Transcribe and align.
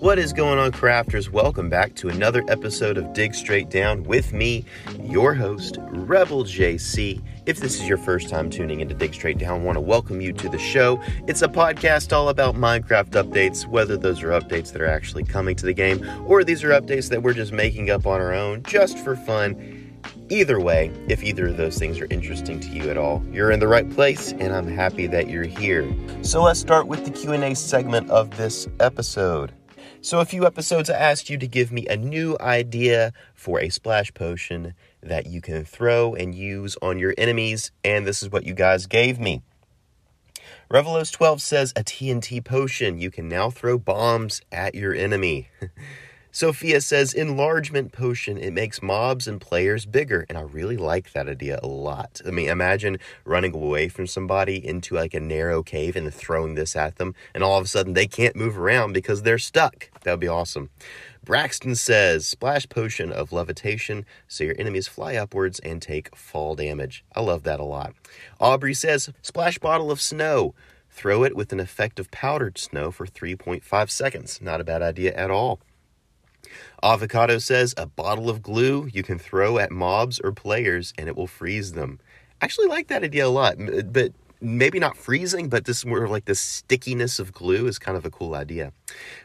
What 0.00 0.18
is 0.18 0.32
going 0.32 0.58
on, 0.58 0.72
crafters? 0.72 1.30
Welcome 1.30 1.68
back 1.68 1.94
to 1.96 2.08
another 2.08 2.42
episode 2.48 2.98
of 2.98 3.12
Dig 3.12 3.36
Straight 3.36 3.70
Down 3.70 4.02
with 4.02 4.32
me, 4.32 4.64
your 5.00 5.34
host, 5.34 5.78
Rebel 5.80 6.42
JC. 6.42 7.22
If 7.46 7.58
this 7.60 7.80
is 7.80 7.86
your 7.86 7.98
first 7.98 8.28
time 8.30 8.50
tuning 8.50 8.80
into 8.80 8.96
Dig 8.96 9.14
Straight 9.14 9.38
Down, 9.38 9.60
I 9.60 9.62
want 9.62 9.76
to 9.76 9.80
welcome 9.80 10.20
you 10.20 10.32
to 10.32 10.48
the 10.48 10.58
show. 10.58 11.00
It's 11.28 11.42
a 11.42 11.48
podcast 11.48 12.12
all 12.12 12.30
about 12.30 12.56
Minecraft 12.56 13.10
updates, 13.10 13.64
whether 13.64 13.96
those 13.96 14.24
are 14.24 14.30
updates 14.30 14.72
that 14.72 14.82
are 14.82 14.88
actually 14.88 15.22
coming 15.22 15.54
to 15.54 15.66
the 15.66 15.74
game 15.74 16.04
or 16.26 16.42
these 16.42 16.64
are 16.64 16.70
updates 16.70 17.10
that 17.10 17.22
we're 17.22 17.34
just 17.34 17.52
making 17.52 17.90
up 17.90 18.08
on 18.08 18.20
our 18.20 18.34
own 18.34 18.64
just 18.64 18.98
for 18.98 19.14
fun. 19.14 19.79
Either 20.28 20.60
way, 20.60 20.92
if 21.08 21.22
either 21.22 21.48
of 21.48 21.56
those 21.56 21.78
things 21.78 21.98
are 21.98 22.06
interesting 22.10 22.60
to 22.60 22.68
you 22.68 22.88
at 22.90 22.96
all, 22.96 23.22
you're 23.32 23.50
in 23.50 23.60
the 23.60 23.68
right 23.68 23.88
place 23.90 24.32
and 24.32 24.52
I'm 24.52 24.68
happy 24.68 25.06
that 25.08 25.28
you're 25.28 25.44
here. 25.44 25.92
So 26.22 26.42
let's 26.42 26.60
start 26.60 26.86
with 26.86 27.04
the 27.04 27.10
Q&A 27.10 27.54
segment 27.54 28.10
of 28.10 28.36
this 28.36 28.68
episode. 28.78 29.52
So, 30.02 30.20
a 30.20 30.24
few 30.24 30.46
episodes, 30.46 30.88
I 30.88 30.94
asked 30.94 31.28
you 31.28 31.36
to 31.36 31.46
give 31.46 31.70
me 31.70 31.86
a 31.86 31.94
new 31.94 32.34
idea 32.40 33.12
for 33.34 33.60
a 33.60 33.68
splash 33.68 34.14
potion 34.14 34.72
that 35.02 35.26
you 35.26 35.42
can 35.42 35.62
throw 35.66 36.14
and 36.14 36.34
use 36.34 36.74
on 36.80 36.98
your 36.98 37.12
enemies, 37.18 37.70
and 37.84 38.06
this 38.06 38.22
is 38.22 38.30
what 38.30 38.46
you 38.46 38.54
guys 38.54 38.86
gave 38.86 39.20
me. 39.20 39.42
Revelos 40.70 41.12
12 41.12 41.42
says 41.42 41.72
a 41.76 41.84
TNT 41.84 42.42
potion. 42.42 42.98
You 42.98 43.10
can 43.10 43.28
now 43.28 43.50
throw 43.50 43.76
bombs 43.76 44.40
at 44.50 44.74
your 44.74 44.94
enemy. 44.94 45.50
Sophia 46.32 46.80
says 46.80 47.12
enlargement 47.12 47.90
potion. 47.90 48.38
It 48.38 48.52
makes 48.52 48.82
mobs 48.82 49.26
and 49.26 49.40
players 49.40 49.84
bigger. 49.84 50.26
And 50.28 50.38
I 50.38 50.42
really 50.42 50.76
like 50.76 51.12
that 51.12 51.28
idea 51.28 51.58
a 51.60 51.66
lot. 51.66 52.20
I 52.24 52.30
mean, 52.30 52.48
imagine 52.48 52.98
running 53.24 53.52
away 53.52 53.88
from 53.88 54.06
somebody 54.06 54.64
into 54.64 54.94
like 54.94 55.12
a 55.12 55.20
narrow 55.20 55.64
cave 55.64 55.96
and 55.96 56.12
throwing 56.14 56.54
this 56.54 56.76
at 56.76 56.96
them, 56.96 57.14
and 57.34 57.42
all 57.42 57.58
of 57.58 57.64
a 57.64 57.68
sudden 57.68 57.94
they 57.94 58.06
can't 58.06 58.36
move 58.36 58.56
around 58.56 58.92
because 58.92 59.22
they're 59.22 59.38
stuck. 59.38 59.90
That 60.02 60.12
would 60.12 60.20
be 60.20 60.28
awesome. 60.28 60.70
Braxton 61.24 61.74
says 61.74 62.26
splash 62.26 62.68
potion 62.68 63.12
of 63.12 63.32
levitation 63.32 64.06
so 64.26 64.44
your 64.44 64.54
enemies 64.58 64.88
fly 64.88 65.16
upwards 65.16 65.58
and 65.58 65.82
take 65.82 66.14
fall 66.16 66.54
damage. 66.54 67.04
I 67.14 67.20
love 67.20 67.42
that 67.42 67.60
a 67.60 67.64
lot. 67.64 67.92
Aubrey 68.40 68.74
says 68.74 69.10
splash 69.20 69.58
bottle 69.58 69.90
of 69.90 70.00
snow. 70.00 70.54
Throw 70.92 71.24
it 71.24 71.36
with 71.36 71.52
an 71.52 71.60
effect 71.60 72.00
of 72.00 72.10
powdered 72.10 72.58
snow 72.58 72.90
for 72.90 73.06
3.5 73.06 73.90
seconds. 73.90 74.40
Not 74.42 74.60
a 74.60 74.64
bad 74.64 74.82
idea 74.82 75.14
at 75.14 75.30
all. 75.30 75.60
Avocado 76.82 77.38
says 77.38 77.74
a 77.76 77.86
bottle 77.86 78.30
of 78.30 78.42
glue 78.42 78.88
you 78.92 79.02
can 79.02 79.18
throw 79.18 79.58
at 79.58 79.70
mobs 79.70 80.20
or 80.20 80.32
players 80.32 80.92
and 80.98 81.08
it 81.08 81.16
will 81.16 81.26
freeze 81.26 81.72
them. 81.72 82.00
I 82.40 82.46
actually 82.46 82.68
like 82.68 82.88
that 82.88 83.04
idea 83.04 83.26
a 83.26 83.28
lot, 83.28 83.56
but 83.92 84.12
maybe 84.40 84.78
not 84.78 84.96
freezing, 84.96 85.48
but 85.48 85.64
this 85.64 85.84
more 85.84 86.08
like 86.08 86.24
the 86.24 86.34
stickiness 86.34 87.18
of 87.18 87.32
glue 87.32 87.66
is 87.66 87.78
kind 87.78 87.96
of 87.96 88.06
a 88.06 88.10
cool 88.10 88.34
idea. 88.34 88.72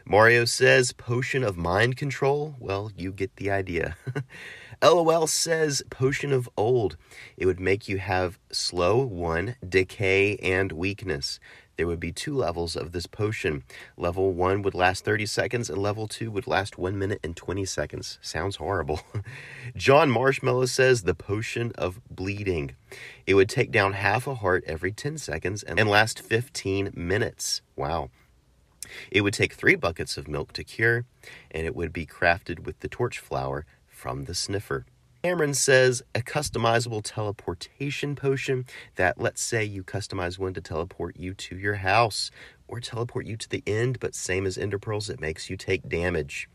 Mario 0.04 0.44
says 0.44 0.92
potion 0.92 1.42
of 1.42 1.56
mind 1.56 1.96
control. 1.96 2.54
Well, 2.60 2.90
you 2.96 3.12
get 3.12 3.36
the 3.36 3.50
idea. 3.50 3.96
LOL 4.82 5.26
says 5.26 5.82
potion 5.88 6.32
of 6.32 6.48
old. 6.56 6.96
It 7.36 7.46
would 7.46 7.60
make 7.60 7.88
you 7.88 7.96
have 7.98 8.38
slow 8.50 8.98
one, 8.98 9.56
decay, 9.66 10.36
and 10.36 10.72
weakness 10.72 11.40
there 11.76 11.86
would 11.86 12.00
be 12.00 12.12
two 12.12 12.34
levels 12.34 12.74
of 12.74 12.92
this 12.92 13.06
potion. 13.06 13.62
Level 13.96 14.32
1 14.32 14.62
would 14.62 14.74
last 14.74 15.04
30 15.04 15.26
seconds, 15.26 15.68
and 15.68 15.78
level 15.78 16.08
2 16.08 16.30
would 16.30 16.46
last 16.46 16.78
1 16.78 16.98
minute 16.98 17.20
and 17.22 17.36
20 17.36 17.64
seconds. 17.66 18.18
Sounds 18.22 18.56
horrible. 18.56 19.00
John 19.76 20.10
Marshmallow 20.10 20.66
says 20.66 21.02
the 21.02 21.14
potion 21.14 21.72
of 21.76 22.00
bleeding. 22.10 22.74
It 23.26 23.34
would 23.34 23.48
take 23.48 23.70
down 23.70 23.92
half 23.92 24.26
a 24.26 24.36
heart 24.36 24.64
every 24.66 24.92
10 24.92 25.18
seconds 25.18 25.62
and 25.62 25.88
last 25.88 26.20
15 26.20 26.92
minutes. 26.94 27.60
Wow. 27.76 28.10
It 29.10 29.22
would 29.22 29.34
take 29.34 29.52
three 29.52 29.74
buckets 29.74 30.16
of 30.16 30.28
milk 30.28 30.52
to 30.54 30.64
cure, 30.64 31.04
and 31.50 31.66
it 31.66 31.76
would 31.76 31.92
be 31.92 32.06
crafted 32.06 32.60
with 32.60 32.80
the 32.80 32.88
torch 32.88 33.18
flower 33.18 33.66
from 33.86 34.24
the 34.24 34.34
sniffer. 34.34 34.86
Cameron 35.26 35.54
says 35.54 36.04
a 36.14 36.20
customizable 36.20 37.02
teleportation 37.02 38.14
potion 38.14 38.64
that, 38.94 39.20
let's 39.20 39.42
say, 39.42 39.64
you 39.64 39.82
customize 39.82 40.38
one 40.38 40.54
to 40.54 40.60
teleport 40.60 41.16
you 41.16 41.34
to 41.34 41.58
your 41.58 41.74
house 41.74 42.30
or 42.68 42.78
teleport 42.78 43.26
you 43.26 43.36
to 43.36 43.48
the 43.48 43.60
end, 43.66 43.98
but 43.98 44.14
same 44.14 44.46
as 44.46 44.56
Ender 44.56 44.78
Pearls, 44.78 45.10
it 45.10 45.18
makes 45.18 45.50
you 45.50 45.56
take 45.56 45.88
damage. 45.88 46.48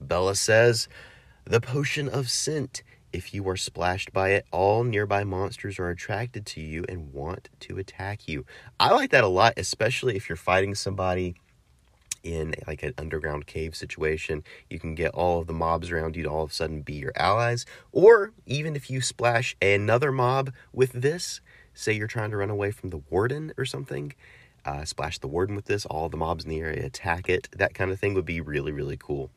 Bella 0.00 0.36
says 0.36 0.88
the 1.46 1.60
potion 1.60 2.08
of 2.08 2.30
scent. 2.30 2.84
If 3.12 3.34
you 3.34 3.48
are 3.48 3.56
splashed 3.56 4.12
by 4.12 4.30
it, 4.30 4.46
all 4.52 4.84
nearby 4.84 5.24
monsters 5.24 5.80
are 5.80 5.90
attracted 5.90 6.46
to 6.46 6.60
you 6.60 6.84
and 6.88 7.12
want 7.12 7.48
to 7.58 7.76
attack 7.76 8.28
you. 8.28 8.46
I 8.78 8.92
like 8.92 9.10
that 9.10 9.24
a 9.24 9.28
lot, 9.28 9.54
especially 9.56 10.14
if 10.14 10.28
you're 10.28 10.36
fighting 10.36 10.76
somebody 10.76 11.34
in 12.26 12.54
like 12.66 12.82
an 12.82 12.92
underground 12.98 13.46
cave 13.46 13.76
situation, 13.76 14.42
you 14.68 14.78
can 14.78 14.94
get 14.94 15.12
all 15.12 15.40
of 15.40 15.46
the 15.46 15.52
mobs 15.52 15.90
around 15.90 16.16
you 16.16 16.24
to 16.24 16.28
all 16.28 16.42
of 16.42 16.50
a 16.50 16.54
sudden 16.54 16.82
be 16.82 16.94
your 16.94 17.12
allies. 17.14 17.64
Or 17.92 18.32
even 18.44 18.74
if 18.74 18.90
you 18.90 19.00
splash 19.00 19.56
another 19.62 20.10
mob 20.10 20.52
with 20.72 20.92
this, 20.92 21.40
say 21.72 21.92
you're 21.92 22.08
trying 22.08 22.32
to 22.32 22.36
run 22.36 22.50
away 22.50 22.72
from 22.72 22.90
the 22.90 23.00
warden 23.10 23.52
or 23.56 23.64
something, 23.64 24.12
uh, 24.64 24.84
splash 24.84 25.18
the 25.18 25.28
warden 25.28 25.54
with 25.54 25.66
this, 25.66 25.86
all 25.86 26.08
the 26.08 26.16
mobs 26.16 26.44
in 26.44 26.50
the 26.50 26.60
area 26.60 26.84
attack 26.84 27.28
it, 27.28 27.48
that 27.56 27.74
kind 27.74 27.92
of 27.92 28.00
thing 28.00 28.14
would 28.14 28.26
be 28.26 28.40
really, 28.40 28.72
really 28.72 28.96
cool. 28.96 29.30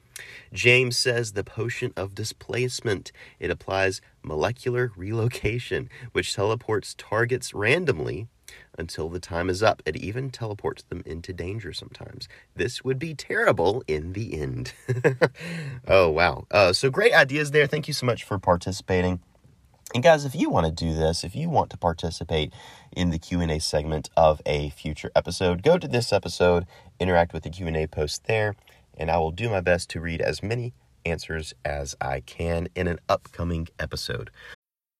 James 0.51 0.97
says 0.97 1.31
the 1.31 1.43
potion 1.43 1.93
of 1.95 2.15
displacement. 2.15 3.11
It 3.39 3.51
applies 3.51 4.01
molecular 4.21 4.91
relocation, 4.97 5.89
which 6.11 6.33
teleports 6.33 6.95
targets 6.97 7.53
randomly 7.53 8.27
until 8.77 9.09
the 9.09 9.19
time 9.19 9.49
is 9.49 9.61
up. 9.63 9.81
It 9.85 9.95
even 9.95 10.29
teleports 10.29 10.83
them 10.83 11.03
into 11.05 11.33
danger 11.33 11.73
sometimes. 11.73 12.27
This 12.55 12.83
would 12.83 12.99
be 12.99 13.13
terrible 13.13 13.83
in 13.87 14.13
the 14.13 14.39
end. 14.39 14.73
oh, 15.87 16.09
wow. 16.09 16.45
Uh, 16.51 16.73
so 16.73 16.89
great 16.89 17.13
ideas 17.13 17.51
there. 17.51 17.67
Thank 17.67 17.87
you 17.87 17.93
so 17.93 18.05
much 18.05 18.23
for 18.23 18.39
participating. 18.39 19.19
And 19.93 20.03
guys, 20.03 20.23
if 20.23 20.35
you 20.35 20.51
want 20.51 20.67
to 20.67 20.71
do 20.71 20.93
this, 20.93 21.23
if 21.23 21.35
you 21.35 21.49
want 21.49 21.71
to 21.71 21.77
participate 21.77 22.53
in 22.95 23.09
the 23.09 23.17
Q&A 23.17 23.59
segment 23.59 24.09
of 24.15 24.39
a 24.45 24.69
future 24.69 25.11
episode, 25.15 25.63
go 25.63 25.79
to 25.79 25.87
this 25.87 26.13
episode, 26.13 26.67
interact 26.99 27.33
with 27.33 27.41
the 27.41 27.49
Q&A 27.49 27.87
post 27.87 28.25
there, 28.25 28.55
and 28.95 29.09
I 29.09 29.17
will 29.17 29.31
do 29.31 29.49
my 29.49 29.61
best 29.61 29.89
to 29.91 29.99
read 29.99 30.21
as 30.21 30.43
many 30.43 30.73
answers 31.05 31.55
as 31.65 31.95
I 31.99 32.19
can 32.19 32.67
in 32.75 32.87
an 32.87 32.99
upcoming 33.09 33.67
episode. 33.79 34.29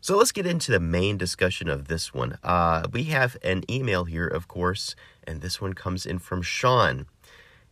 So 0.00 0.16
let's 0.16 0.30
get 0.30 0.46
into 0.46 0.70
the 0.70 0.78
main 0.78 1.16
discussion 1.16 1.68
of 1.68 1.88
this 1.88 2.14
one. 2.14 2.38
Uh, 2.44 2.86
we 2.92 3.04
have 3.04 3.36
an 3.42 3.64
email 3.68 4.04
here, 4.04 4.28
of 4.28 4.46
course, 4.46 4.94
and 5.26 5.40
this 5.40 5.60
one 5.60 5.74
comes 5.74 6.06
in 6.06 6.20
from 6.20 6.40
Sean. 6.40 7.06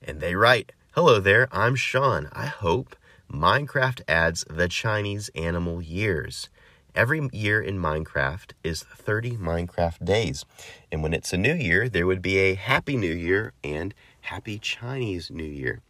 And 0.03 0.21
they 0.21 0.35
write 0.35 0.73
Hello 0.93 1.21
there, 1.21 1.49
I'm 1.53 1.77
Sean. 1.77 2.29
I 2.33 2.47
hope 2.47 2.97
Minecraft 3.33 4.01
adds 4.09 4.45
the 4.51 4.67
Chinese 4.67 5.31
animal 5.37 5.81
years. 5.81 6.49
Every 6.97 7.29
year 7.33 7.61
in 7.61 7.79
Minecraft 7.79 8.53
is 8.65 8.83
30 8.83 9.37
Minecraft 9.37 10.05
days. 10.05 10.45
And 10.91 11.05
when 11.05 11.15
it's 11.15 11.33
a 11.33 11.39
new 11.39 11.55
year, 11.55 11.89
there 11.89 12.07
would 12.07 12.23
be 12.23 12.39
a 12.39 12.55
Happy 12.55 12.97
New 12.97 13.15
Year 13.15 13.53
and 13.63 13.95
Happy 14.23 14.59
Chinese 14.59 15.31
New 15.31 15.45
Year. 15.45 15.81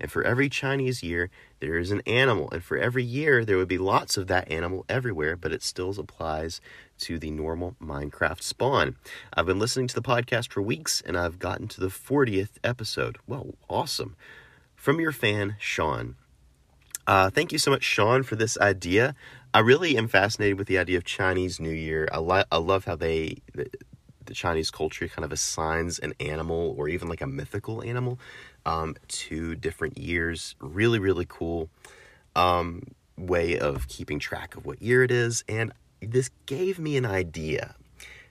And 0.00 0.10
for 0.10 0.24
every 0.24 0.48
Chinese 0.48 1.02
year, 1.02 1.30
there 1.64 1.78
is 1.78 1.90
an 1.90 2.02
animal. 2.06 2.50
And 2.50 2.62
for 2.62 2.76
every 2.76 3.02
year, 3.02 3.42
there 3.42 3.56
would 3.56 3.68
be 3.68 3.78
lots 3.78 4.18
of 4.18 4.26
that 4.26 4.50
animal 4.50 4.84
everywhere, 4.86 5.34
but 5.34 5.50
it 5.50 5.62
still 5.62 5.98
applies 5.98 6.60
to 6.98 7.18
the 7.18 7.30
normal 7.30 7.74
Minecraft 7.82 8.42
spawn. 8.42 8.96
I've 9.32 9.46
been 9.46 9.58
listening 9.58 9.86
to 9.88 9.94
the 9.94 10.02
podcast 10.02 10.52
for 10.52 10.60
weeks 10.60 11.02
and 11.06 11.16
I've 11.16 11.38
gotten 11.38 11.66
to 11.68 11.80
the 11.80 11.88
40th 11.88 12.58
episode. 12.62 13.16
Well, 13.26 13.54
awesome. 13.66 14.14
From 14.76 15.00
your 15.00 15.10
fan, 15.12 15.56
Sean. 15.58 16.16
Uh, 17.06 17.30
thank 17.30 17.50
you 17.50 17.58
so 17.58 17.70
much, 17.70 17.82
Sean, 17.82 18.22
for 18.22 18.36
this 18.36 18.58
idea. 18.58 19.14
I 19.54 19.60
really 19.60 19.96
am 19.96 20.06
fascinated 20.06 20.58
with 20.58 20.68
the 20.68 20.78
idea 20.78 20.98
of 20.98 21.04
Chinese 21.04 21.58
New 21.58 21.70
Year. 21.70 22.08
I, 22.12 22.18
li- 22.18 22.44
I 22.52 22.58
love 22.58 22.84
how 22.84 22.96
they, 22.96 23.38
the, 23.54 23.70
the 24.26 24.34
Chinese 24.34 24.70
culture 24.70 25.08
kind 25.08 25.24
of 25.24 25.32
assigns 25.32 25.98
an 25.98 26.14
animal 26.20 26.74
or 26.76 26.88
even 26.88 27.08
like 27.08 27.20
a 27.20 27.26
mythical 27.26 27.82
animal 27.82 28.18
um, 28.66 28.96
to 29.08 29.54
different 29.54 29.98
years. 29.98 30.54
Really, 30.60 30.98
really 30.98 31.26
cool 31.28 31.68
um, 32.36 32.82
way 33.16 33.58
of 33.58 33.88
keeping 33.88 34.18
track 34.18 34.56
of 34.56 34.66
what 34.66 34.82
year 34.82 35.02
it 35.02 35.10
is. 35.10 35.44
And 35.48 35.72
this 36.00 36.30
gave 36.46 36.78
me 36.78 36.96
an 36.96 37.06
idea. 37.06 37.74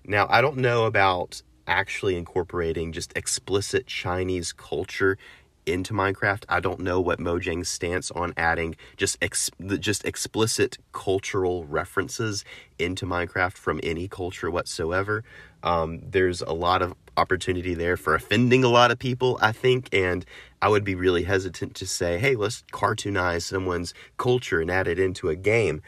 Now, 0.06 0.28
I 0.30 0.42
don't 0.42 0.58
know 0.58 0.86
about 0.86 1.42
actually 1.66 2.16
incorporating 2.18 2.92
just 2.92 3.16
explicit 3.16 3.88
Chinese 3.88 4.52
culture 4.52 5.18
into 5.66 5.94
Minecraft. 5.94 6.44
I 6.50 6.60
don't 6.60 6.82
know 6.82 7.00
what 7.00 7.20
Mojang's 7.20 7.70
stance 7.70 8.12
on 8.12 8.34
adding 8.36 8.76
just 8.98 9.18
ex- 9.22 9.50
just 9.80 10.04
explicit 10.06 10.78
cultural 10.92 11.66
references 11.66 12.44
into 12.78 13.06
Minecraft 13.06 13.54
from 13.54 13.80
any 13.82 14.08
culture 14.08 14.52
whatsoever. 14.52 15.24
Um, 15.64 16.02
there's 16.04 16.42
a 16.42 16.54
lot 16.54 16.82
of 16.82 16.94
opportunity 17.18 17.74
there 17.74 17.98
for 17.98 18.16
offending 18.16 18.64
a 18.64 18.70
lot 18.70 18.92
of 18.92 19.00
people, 19.00 19.38
I 19.42 19.52
think, 19.52 19.90
and 19.94 20.26
I 20.62 20.70
would 20.70 20.84
be 20.84 20.96
really 20.96 21.24
hesitant 21.24 21.76
to 21.76 21.88
say, 21.88 22.18
hey, 22.20 22.36
let's 22.36 22.64
cartoonize 22.72 23.44
someone's 23.44 23.94
culture 24.18 24.62
and 24.62 24.70
add 24.70 24.88
it 24.88 25.00
into 25.00 25.30
a 25.30 25.36
game. 25.36 25.82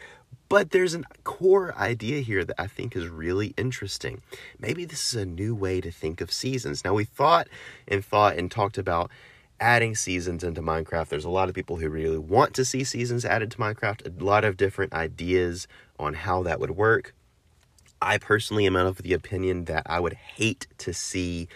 But 0.48 0.70
there's 0.70 0.94
a 0.94 1.02
core 1.24 1.74
idea 1.76 2.20
here 2.20 2.44
that 2.44 2.60
I 2.60 2.68
think 2.68 2.94
is 2.94 3.08
really 3.08 3.52
interesting. 3.56 4.22
Maybe 4.58 4.84
this 4.84 5.12
is 5.12 5.20
a 5.20 5.26
new 5.26 5.54
way 5.54 5.80
to 5.80 5.90
think 5.90 6.20
of 6.20 6.30
seasons. 6.30 6.84
Now, 6.84 6.94
we 6.94 7.04
thought 7.04 7.48
and 7.88 8.04
thought 8.04 8.36
and 8.36 8.50
talked 8.50 8.78
about 8.78 9.10
adding 9.58 9.96
seasons 9.96 10.44
into 10.44 10.62
Minecraft. 10.62 11.08
There's 11.08 11.24
a 11.24 11.30
lot 11.30 11.48
of 11.48 11.54
people 11.54 11.76
who 11.76 11.88
really 11.88 12.18
want 12.18 12.54
to 12.54 12.64
see 12.64 12.84
seasons 12.84 13.24
added 13.24 13.50
to 13.52 13.58
Minecraft, 13.58 14.06
a 14.06 14.24
lot 14.24 14.44
of 14.44 14.56
different 14.56 14.92
ideas 14.92 15.66
on 15.98 16.14
how 16.14 16.44
that 16.44 16.60
would 16.60 16.72
work. 16.72 17.14
I 18.00 18.18
personally 18.18 18.66
am 18.66 18.76
of 18.76 18.98
the 18.98 19.12
opinion 19.12 19.64
that 19.64 19.84
I 19.86 20.00
would 20.00 20.14
hate 20.14 20.66
to 20.78 20.92
see 20.92 21.48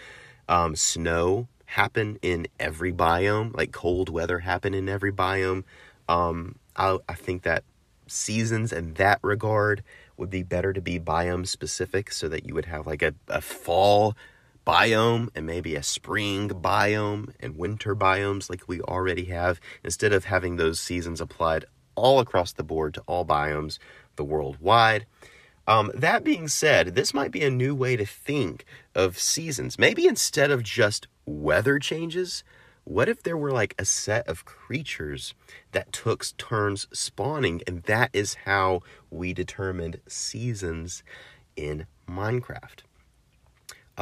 um, 0.47 0.75
snow 0.75 1.47
happen 1.65 2.19
in 2.21 2.47
every 2.59 2.91
biome, 2.91 3.55
like 3.55 3.71
cold 3.71 4.09
weather 4.09 4.39
happen 4.39 4.73
in 4.73 4.89
every 4.89 5.11
biome. 5.11 5.63
Um, 6.09 6.55
I, 6.75 6.97
I 7.07 7.13
think 7.13 7.43
that 7.43 7.63
seasons 8.07 8.73
in 8.73 8.95
that 8.95 9.19
regard 9.21 9.83
would 10.17 10.29
be 10.29 10.43
better 10.43 10.73
to 10.73 10.81
be 10.81 10.99
biome 10.99 11.47
specific 11.47 12.11
so 12.11 12.27
that 12.27 12.45
you 12.45 12.53
would 12.53 12.65
have 12.65 12.85
like 12.85 13.01
a, 13.01 13.13
a 13.29 13.41
fall 13.41 14.15
biome 14.67 15.29
and 15.33 15.45
maybe 15.45 15.75
a 15.75 15.83
spring 15.83 16.49
biome 16.49 17.33
and 17.39 17.57
winter 17.57 17.95
biomes 17.95 18.49
like 18.49 18.67
we 18.67 18.81
already 18.81 19.25
have 19.25 19.59
instead 19.83 20.13
of 20.13 20.25
having 20.25 20.57
those 20.57 20.79
seasons 20.79 21.21
applied 21.21 21.65
all 21.95 22.19
across 22.19 22.53
the 22.53 22.63
board 22.63 22.93
to 22.93 23.01
all 23.07 23.25
biomes 23.25 23.79
the 24.15 24.23
worldwide. 24.23 25.05
Um, 25.71 25.89
that 25.95 26.25
being 26.25 26.49
said, 26.49 26.95
this 26.95 27.13
might 27.13 27.31
be 27.31 27.45
a 27.45 27.49
new 27.49 27.73
way 27.73 27.95
to 27.95 28.05
think 28.05 28.65
of 28.93 29.17
seasons. 29.17 29.79
Maybe 29.79 30.05
instead 30.05 30.51
of 30.51 30.63
just 30.63 31.07
weather 31.25 31.79
changes, 31.79 32.43
what 32.83 33.07
if 33.07 33.23
there 33.23 33.37
were 33.37 33.53
like 33.53 33.73
a 33.79 33.85
set 33.85 34.27
of 34.27 34.43
creatures 34.43 35.33
that 35.71 35.93
took 35.93 36.25
turns 36.37 36.89
spawning, 36.91 37.61
and 37.65 37.83
that 37.83 38.09
is 38.11 38.33
how 38.43 38.81
we 39.09 39.31
determined 39.31 40.01
seasons 40.09 41.03
in 41.55 41.85
Minecraft? 42.05 42.81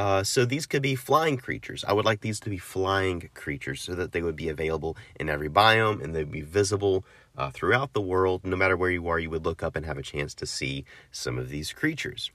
Uh, 0.00 0.24
so 0.24 0.46
these 0.46 0.64
could 0.64 0.80
be 0.80 0.94
flying 0.94 1.36
creatures. 1.36 1.84
I 1.86 1.92
would 1.92 2.06
like 2.06 2.22
these 2.22 2.40
to 2.40 2.48
be 2.48 2.56
flying 2.56 3.28
creatures 3.34 3.82
so 3.82 3.94
that 3.96 4.12
they 4.12 4.22
would 4.22 4.34
be 4.34 4.48
available 4.48 4.96
in 5.16 5.28
every 5.28 5.50
biome 5.50 6.02
and 6.02 6.14
they'd 6.14 6.32
be 6.32 6.40
visible 6.40 7.04
uh, 7.36 7.50
throughout 7.50 7.92
the 7.92 8.00
world. 8.00 8.40
No 8.42 8.56
matter 8.56 8.78
where 8.78 8.88
you 8.88 9.06
are, 9.08 9.18
you 9.18 9.28
would 9.28 9.44
look 9.44 9.62
up 9.62 9.76
and 9.76 9.84
have 9.84 9.98
a 9.98 10.02
chance 10.02 10.32
to 10.36 10.46
see 10.46 10.86
some 11.12 11.36
of 11.36 11.50
these 11.50 11.74
creatures. 11.74 12.30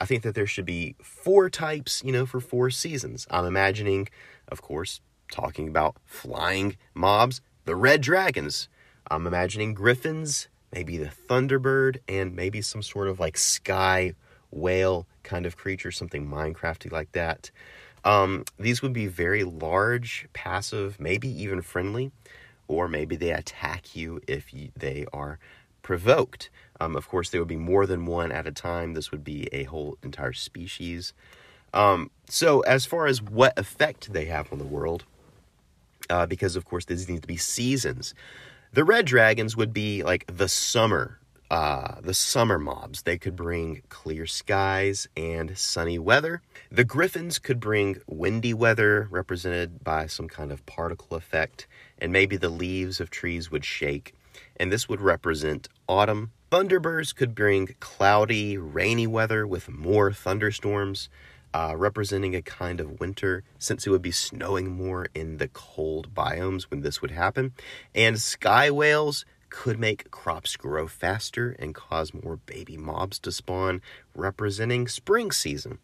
I 0.00 0.06
think 0.06 0.22
that 0.22 0.34
there 0.34 0.46
should 0.46 0.64
be 0.64 0.96
four 1.02 1.50
types, 1.50 2.02
you 2.02 2.10
know, 2.10 2.24
for 2.24 2.40
four 2.40 2.70
seasons. 2.70 3.26
I'm 3.30 3.44
imagining, 3.44 4.08
of 4.48 4.62
course, 4.62 5.02
talking 5.30 5.68
about 5.68 5.96
flying 6.06 6.78
mobs, 6.94 7.42
the 7.66 7.76
red 7.76 8.00
dragons. 8.00 8.70
I'm 9.10 9.26
imagining 9.26 9.74
griffins, 9.74 10.48
maybe 10.72 10.96
the 10.96 11.10
thunderbird, 11.28 11.98
and 12.08 12.34
maybe 12.34 12.62
some 12.62 12.82
sort 12.82 13.08
of 13.08 13.20
like 13.20 13.36
sky 13.36 14.14
whale 14.50 15.06
kind 15.22 15.46
of 15.46 15.56
creature, 15.56 15.90
something 15.90 16.26
Minecrafty 16.26 16.90
like 16.90 17.12
that. 17.12 17.50
Um, 18.04 18.44
these 18.58 18.82
would 18.82 18.92
be 18.92 19.06
very 19.06 19.44
large, 19.44 20.26
passive, 20.32 20.98
maybe 20.98 21.28
even 21.28 21.60
friendly, 21.62 22.12
or 22.68 22.88
maybe 22.88 23.16
they 23.16 23.32
attack 23.32 23.94
you 23.94 24.20
if 24.26 24.54
you, 24.54 24.70
they 24.76 25.06
are 25.12 25.38
provoked. 25.82 26.50
Um, 26.80 26.96
of 26.96 27.08
course, 27.08 27.30
there 27.30 27.40
would 27.40 27.48
be 27.48 27.56
more 27.56 27.86
than 27.86 28.06
one 28.06 28.32
at 28.32 28.46
a 28.46 28.52
time. 28.52 28.94
This 28.94 29.10
would 29.10 29.24
be 29.24 29.48
a 29.52 29.64
whole 29.64 29.98
entire 30.02 30.32
species. 30.32 31.12
Um, 31.74 32.10
so, 32.28 32.60
as 32.60 32.86
far 32.86 33.06
as 33.06 33.22
what 33.22 33.56
effect 33.58 34.12
they 34.12 34.24
have 34.26 34.52
on 34.52 34.58
the 34.58 34.64
world, 34.64 35.04
uh, 36.08 36.26
because 36.26 36.56
of 36.56 36.64
course 36.64 36.84
these 36.84 37.08
need 37.08 37.22
to 37.22 37.28
be 37.28 37.36
seasons, 37.36 38.14
the 38.72 38.84
red 38.84 39.04
dragons 39.04 39.56
would 39.56 39.72
be 39.72 40.02
like 40.02 40.24
the 40.26 40.48
summer 40.48 41.19
uh, 41.50 42.00
the 42.00 42.14
summer 42.14 42.58
mobs. 42.58 43.02
They 43.02 43.18
could 43.18 43.34
bring 43.34 43.82
clear 43.88 44.26
skies 44.26 45.08
and 45.16 45.58
sunny 45.58 45.98
weather. 45.98 46.42
The 46.70 46.84
griffins 46.84 47.38
could 47.38 47.58
bring 47.58 48.00
windy 48.06 48.54
weather, 48.54 49.08
represented 49.10 49.82
by 49.82 50.06
some 50.06 50.28
kind 50.28 50.52
of 50.52 50.64
particle 50.64 51.16
effect, 51.16 51.66
and 51.98 52.12
maybe 52.12 52.36
the 52.36 52.48
leaves 52.48 53.00
of 53.00 53.10
trees 53.10 53.50
would 53.50 53.64
shake, 53.64 54.14
and 54.56 54.72
this 54.72 54.88
would 54.88 55.00
represent 55.00 55.68
autumn. 55.88 56.30
Thunderbirds 56.52 57.14
could 57.14 57.34
bring 57.34 57.74
cloudy, 57.80 58.56
rainy 58.56 59.06
weather 59.06 59.46
with 59.46 59.68
more 59.68 60.12
thunderstorms, 60.12 61.08
uh, 61.52 61.74
representing 61.76 62.36
a 62.36 62.42
kind 62.42 62.80
of 62.80 63.00
winter, 63.00 63.42
since 63.58 63.86
it 63.86 63.90
would 63.90 64.02
be 64.02 64.12
snowing 64.12 64.70
more 64.70 65.08
in 65.14 65.38
the 65.38 65.48
cold 65.48 66.14
biomes 66.14 66.64
when 66.64 66.82
this 66.82 67.02
would 67.02 67.10
happen. 67.10 67.52
And 67.92 68.20
sky 68.20 68.70
whales 68.70 69.24
could 69.50 69.78
make 69.78 70.10
crops 70.10 70.56
grow 70.56 70.86
faster 70.86 71.54
and 71.58 71.74
cause 71.74 72.14
more 72.14 72.36
baby 72.36 72.76
mobs 72.76 73.18
to 73.20 73.32
spawn, 73.32 73.82
representing 74.14 74.88
spring 74.88 75.30
season. 75.30 75.78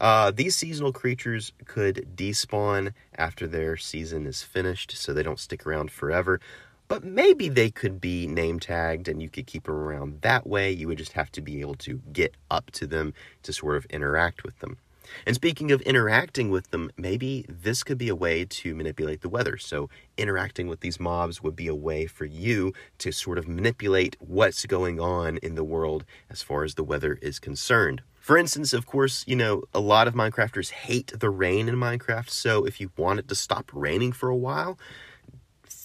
Uh, 0.00 0.30
these 0.30 0.54
seasonal 0.54 0.92
creatures 0.92 1.52
could 1.64 2.08
despawn 2.14 2.92
after 3.16 3.48
their 3.48 3.76
season 3.76 4.26
is 4.26 4.42
finished, 4.42 4.92
so 4.96 5.12
they 5.12 5.24
don't 5.24 5.40
stick 5.40 5.66
around 5.66 5.90
forever. 5.90 6.40
But 6.86 7.04
maybe 7.04 7.48
they 7.48 7.70
could 7.70 8.00
be 8.00 8.26
name 8.26 8.60
tagged 8.60 9.08
and 9.08 9.20
you 9.20 9.28
could 9.28 9.46
keep 9.46 9.64
them 9.64 9.74
around 9.74 10.22
that 10.22 10.46
way. 10.46 10.70
You 10.70 10.88
would 10.88 10.98
just 10.98 11.12
have 11.12 11.30
to 11.32 11.42
be 11.42 11.60
able 11.60 11.74
to 11.76 12.00
get 12.12 12.34
up 12.50 12.70
to 12.72 12.86
them 12.86 13.12
to 13.42 13.52
sort 13.52 13.76
of 13.76 13.84
interact 13.86 14.44
with 14.44 14.58
them. 14.60 14.78
And 15.26 15.34
speaking 15.34 15.72
of 15.72 15.80
interacting 15.82 16.50
with 16.50 16.70
them, 16.70 16.90
maybe 16.96 17.44
this 17.48 17.82
could 17.82 17.98
be 17.98 18.08
a 18.08 18.14
way 18.14 18.44
to 18.44 18.74
manipulate 18.74 19.20
the 19.20 19.28
weather. 19.28 19.56
So, 19.56 19.88
interacting 20.16 20.66
with 20.66 20.80
these 20.80 21.00
mobs 21.00 21.42
would 21.42 21.56
be 21.56 21.68
a 21.68 21.74
way 21.74 22.06
for 22.06 22.24
you 22.24 22.72
to 22.98 23.12
sort 23.12 23.38
of 23.38 23.48
manipulate 23.48 24.16
what's 24.20 24.66
going 24.66 25.00
on 25.00 25.38
in 25.38 25.54
the 25.54 25.64
world 25.64 26.04
as 26.30 26.42
far 26.42 26.64
as 26.64 26.74
the 26.74 26.84
weather 26.84 27.18
is 27.22 27.38
concerned. 27.38 28.02
For 28.20 28.36
instance, 28.36 28.72
of 28.72 28.84
course, 28.84 29.24
you 29.26 29.36
know, 29.36 29.62
a 29.72 29.80
lot 29.80 30.06
of 30.06 30.14
Minecrafters 30.14 30.70
hate 30.70 31.18
the 31.18 31.30
rain 31.30 31.68
in 31.68 31.76
Minecraft. 31.76 32.28
So, 32.30 32.64
if 32.64 32.80
you 32.80 32.90
want 32.96 33.20
it 33.20 33.28
to 33.28 33.34
stop 33.34 33.70
raining 33.72 34.12
for 34.12 34.28
a 34.28 34.36
while, 34.36 34.78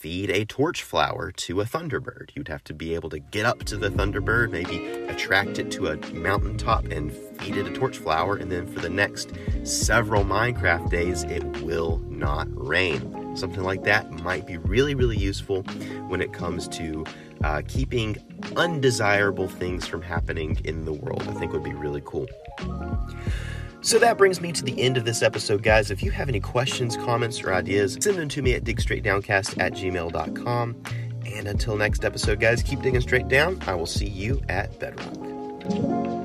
feed 0.04 0.30
a 0.32 0.44
torch 0.44 0.84
flower 0.84 1.32
to 1.32 1.62
a 1.62 1.64
thunderbird. 1.64 2.30
You'd 2.36 2.50
have 2.50 2.62
to 2.66 2.74
be 2.74 2.94
able 2.94 3.10
to 3.10 3.20
get 3.20 3.46
up 3.46 3.64
to 3.64 3.78
the 3.78 3.90
thunderbird, 3.90 4.52
maybe 4.52 4.86
attract 5.08 5.60
it 5.60 5.72
to 5.72 5.88
a 5.88 6.14
mountaintop 6.14 6.84
and 6.92 7.10
feed 7.40 7.56
it 7.56 7.66
a 7.68 7.72
torch 7.72 8.00
flower, 8.00 8.36
and 8.36 8.52
then 8.52 8.68
for 8.68 8.82
the 8.82 8.90
next 8.90 9.32
several 9.64 10.26
Minecraft 10.26 10.90
days, 10.90 11.24
it 11.24 11.46
will 11.62 12.00
not 12.10 12.50
rain. 12.52 13.34
Something 13.38 13.64
like 13.64 13.86
that 13.86 14.12
might 14.12 14.46
be 14.46 14.58
really, 14.58 14.94
really 14.94 15.18
useful 15.18 15.64
when 16.10 16.20
it 16.20 16.34
comes 16.34 16.68
to 16.68 17.06
uh, 17.46 17.62
keeping 17.70 18.18
undesirable 18.58 19.48
things 19.48 19.88
from 19.88 20.02
happening 20.02 20.60
in 20.66 20.84
the 20.84 20.92
world. 20.92 21.24
I 21.30 21.34
think 21.36 21.54
would 21.54 21.64
be 21.64 21.74
really 21.74 22.02
cool. 22.04 22.28
So 23.84 24.00
that 24.00 24.18
brings 24.18 24.40
me 24.40 24.54
to 24.54 24.64
the 24.64 24.82
end 24.82 24.96
of 24.96 25.04
this 25.04 25.22
episode, 25.22 25.62
guys. 25.62 25.92
If 25.92 26.02
you 26.02 26.10
have 26.12 26.30
any 26.30 26.40
questions, 26.40 26.96
comments, 26.98 27.44
or 27.44 27.54
ideas, 27.54 27.98
send 28.00 28.18
them 28.18 28.30
to 28.30 28.42
me 28.42 28.54
at 28.54 28.64
digstraightdowncast 28.64 29.60
at 29.60 29.74
gmail.com. 29.74 30.84
And 31.26 31.48
until 31.48 31.76
next 31.76 32.06
episode, 32.06 32.40
guys, 32.40 32.64
keep 32.64 32.82
digging 32.82 33.02
straight 33.02 33.28
down. 33.28 33.62
I 33.68 33.76
will 33.76 33.86
see 33.86 34.08
you 34.08 34.42
at 34.48 34.80
Bedrock. 34.80 36.23